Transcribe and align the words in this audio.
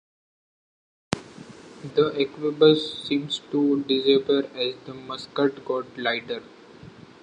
The 1.13 2.11
arquebus 2.17 3.03
seems 3.07 3.37
to 3.51 3.83
disappear 3.83 4.45
as 4.59 4.73
the 4.87 4.95
musket 4.95 5.63
got 5.63 5.95
lighter. 5.95 6.41